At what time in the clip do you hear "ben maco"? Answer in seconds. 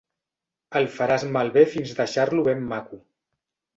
2.49-3.01